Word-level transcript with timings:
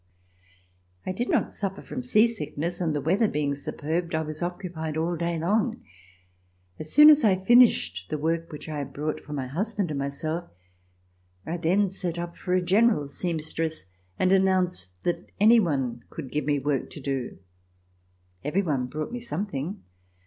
I 1.05 1.11
did 1.11 1.29
not 1.29 1.51
suffer 1.51 1.83
from 1.83 2.01
sea 2.01 2.27
sickness, 2.27 2.81
and, 2.81 2.95
the 2.95 2.99
weather 3.01 3.27
DEPARTURE 3.27 3.29
FOR 3.29 3.39
EUROPE 3.39 3.81
being 3.87 4.01
superb, 4.03 4.13
1 4.13 4.25
was 4.25 4.41
occupied 4.41 4.97
all 4.97 5.15
day 5.15 5.37
long. 5.37 5.79
As 6.79 6.87
I 6.87 7.13
soon 7.13 7.45
finished 7.45 8.09
the 8.09 8.17
work 8.17 8.51
which 8.51 8.67
1 8.67 8.75
had 8.77 8.93
brought 8.93 9.21
for 9.21 9.33
my 9.33 9.45
husband 9.45 9.91
and 9.91 9.99
myself, 9.99 10.49
I 11.45 11.57
then 11.57 11.91
set 11.91 12.17
up 12.17 12.35
for 12.35 12.55
a 12.55 12.63
general 12.63 13.07
seamstress 13.07 13.85
and 14.17 14.31
announced 14.31 14.91
that 15.03 15.29
any 15.39 15.59
one 15.59 16.03
could 16.09 16.31
give 16.31 16.45
me 16.45 16.57
work 16.57 16.89
to 16.89 16.99
do. 16.99 17.37
Every 18.43 18.63
one 18.63 18.87
brought 18.87 19.11
me 19.11 19.19
something. 19.19 19.83